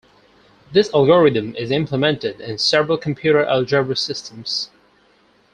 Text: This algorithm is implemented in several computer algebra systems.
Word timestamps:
This 0.71 0.91
algorithm 0.95 1.55
is 1.55 1.69
implemented 1.69 2.41
in 2.41 2.57
several 2.57 2.97
computer 2.97 3.45
algebra 3.45 3.95
systems. 3.95 4.71